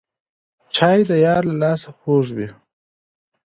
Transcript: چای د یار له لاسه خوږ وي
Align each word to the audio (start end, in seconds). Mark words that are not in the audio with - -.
چای 0.75 0.99
د 1.09 1.11
یار 1.25 1.43
له 1.49 1.55
لاسه 1.61 1.89
خوږ 1.97 2.27
وي 2.35 2.49